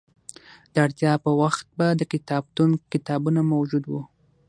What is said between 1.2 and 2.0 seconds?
په وخت به